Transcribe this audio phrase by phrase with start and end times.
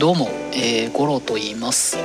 [0.00, 1.96] どうも、えー、五郎と言います。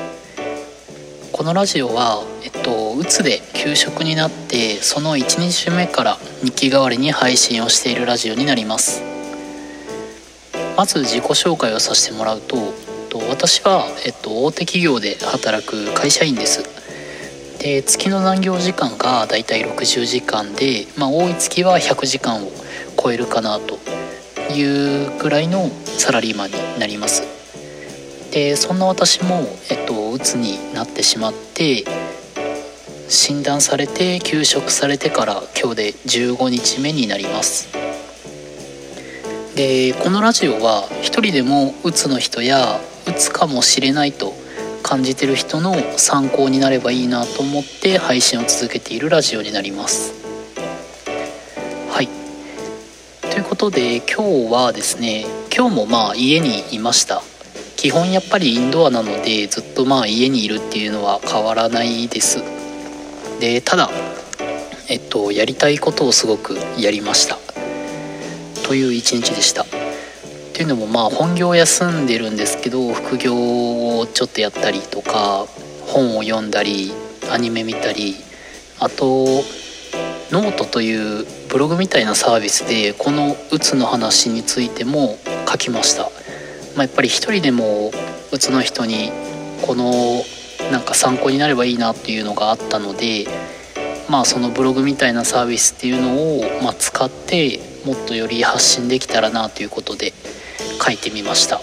[1.33, 9.01] このラジオはえっとうつで休職になってその1日目から日記代わりに配信をしているラジオになります。
[10.77, 12.57] まず自己紹介をさせてもらうと
[13.09, 16.63] と私は、えっと、大手企業で働く会社員です。
[17.57, 22.51] で月の残業時間がだいたい60時間で、まあ、多い月は100時間を
[23.01, 23.79] 超えるかなと
[24.53, 27.39] いうぐらいのサラリーマンになります。
[28.31, 31.83] でそんな私も、えっと、うつになってしまって
[33.07, 37.67] 診断されて休職されてから今日で15日目になります。
[39.55, 44.33] でこのラジオは一人でもうつの人やうつかもしれないと
[44.83, 50.13] 感じてる人の参考になればいいなと思って配信を続けているラジオになります。
[51.91, 52.07] はい。
[53.21, 57.23] ということで今日はですね今日もまあ家にいました。
[57.79, 62.43] 基本やっぱりインドアなのでずっとまあ家にいるっていうのは変わらないです。
[63.39, 63.89] でただ
[64.89, 67.37] えっとやりたいことをすごくやりました。
[68.67, 69.63] という一日でした。
[69.63, 69.65] っ
[70.51, 73.33] ていうのもまあ本業休んでるんですけど副業
[73.97, 75.47] をちょっとやったりとか
[75.87, 76.91] 本を読んだり
[77.31, 78.17] アニメ見たり
[78.81, 79.25] あと
[80.31, 85.17] ノートというブログみたいなサービスでこのうつの話についても
[85.49, 86.18] 書きました。
[86.75, 87.91] まあ、やっぱり一人でも
[88.31, 89.11] うつの人に
[89.65, 89.91] この
[90.71, 93.25] なんか参考になればいいなっていうのがあったので
[94.09, 100.13] まあそのブログみたいなサービスっていうのを、まあ、使ってもっとより発信できたらなということで
[100.83, 101.61] 書いてみました。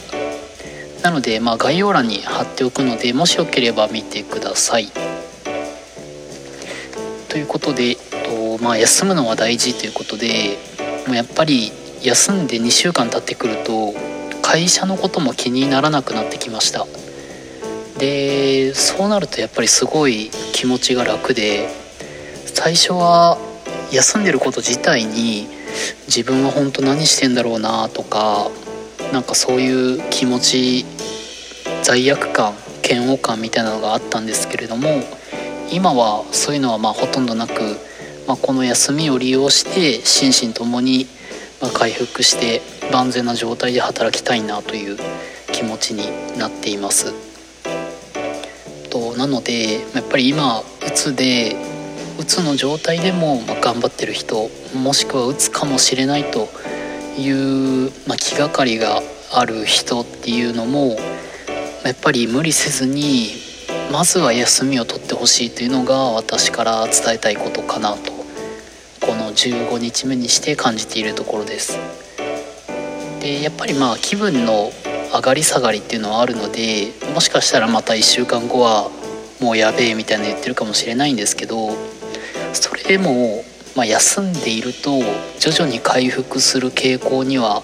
[1.03, 4.89] なのでまあ概要欄に貼っておくのでもしよければ見てください。
[7.29, 10.57] ということで、とまあ、休むのは大事ということで
[11.07, 11.71] もうやっぱり
[12.03, 13.95] 休んで2週間経ってくると
[14.47, 16.87] 会社のことも気にならなくなってきました。
[17.99, 21.69] でそうなるとやっぱりすごい気持ちが楽で
[22.55, 23.39] 最初は
[23.91, 25.49] 休んでること自体に
[26.07, 28.49] 自分は本当何してんだろうなとか
[29.13, 30.87] なんかそういう気持ち
[31.83, 32.55] 罪悪感
[32.89, 35.03] 嫌悪感みたいなのがあったんですけれども
[35.73, 37.53] 今はそういうのはまあほとんどなく、
[38.29, 41.09] まあ、この休みを利用して心身ともに
[41.61, 42.61] ま回復して
[42.93, 44.97] 万全な状態で働きたいなという
[45.53, 47.15] 気持ちになっています。
[48.91, 51.57] となのでやっぱり今うつで
[52.19, 56.49] うつの状態でも頑張ってる人もしくはうつかもしれないと
[57.19, 59.03] いう、まあ、気がかりが
[59.33, 60.97] ある人っていうのも
[61.85, 63.29] やっぱり無理せずに
[63.93, 68.16] まずは休みを取ってほしいというのが私から伝えたいことかなと
[69.07, 71.79] この15日目にして感じているところです。
[73.21, 74.71] でやっぱりまあ気分の
[75.15, 78.91] 上がり下がりっていうのはあるのでもしかしたらまた1週間後は
[79.41, 81.71] もうやべえみたいな言ってるかもしれないんですけど
[82.53, 83.43] それでも、
[83.77, 85.01] まあ、休んでいると
[85.39, 87.63] 徐々に回復する傾向には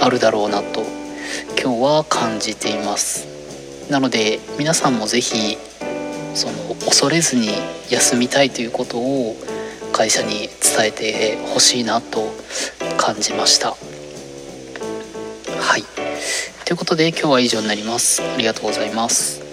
[0.00, 0.82] あるだろうなと
[1.60, 3.26] 今日は感じています
[3.90, 5.56] なので皆さんも是非
[6.34, 7.48] その恐れずに
[7.90, 9.36] 休みたいということを
[9.96, 12.30] 会社に伝えてほしいなと
[12.98, 13.70] 感じました。
[13.70, 13.76] は
[15.78, 15.84] い。
[16.66, 18.20] ということで今日は以上になります。
[18.22, 19.45] ありがとうございます。